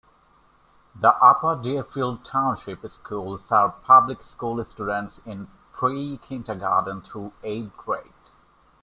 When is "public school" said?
3.83-4.65